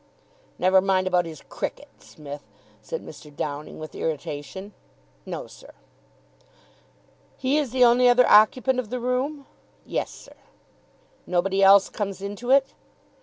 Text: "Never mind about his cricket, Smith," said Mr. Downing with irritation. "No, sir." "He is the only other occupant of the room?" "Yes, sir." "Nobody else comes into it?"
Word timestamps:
"Never 0.57 0.81
mind 0.81 1.05
about 1.05 1.27
his 1.27 1.43
cricket, 1.47 1.87
Smith," 1.99 2.41
said 2.81 3.05
Mr. 3.05 3.29
Downing 3.35 3.77
with 3.77 3.93
irritation. 3.93 4.73
"No, 5.27 5.45
sir." 5.45 5.73
"He 7.37 7.59
is 7.59 7.69
the 7.69 7.85
only 7.85 8.09
other 8.09 8.25
occupant 8.27 8.79
of 8.79 8.89
the 8.89 8.99
room?" 8.99 9.45
"Yes, 9.85 10.09
sir." 10.09 10.37
"Nobody 11.27 11.61
else 11.61 11.87
comes 11.89 12.19
into 12.19 12.49
it?" 12.49 12.73